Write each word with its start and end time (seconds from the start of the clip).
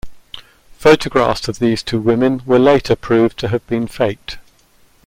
Photographs 0.79 1.47
of 1.47 1.59
these 1.59 1.83
two 1.83 1.99
women 1.99 2.41
were 2.47 2.57
later 2.57 2.95
proved 2.95 3.37
to 3.37 3.49
have 3.49 3.63
been 3.67 3.85
faked. 3.85 4.39